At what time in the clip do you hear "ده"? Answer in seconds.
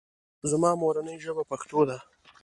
1.89-1.97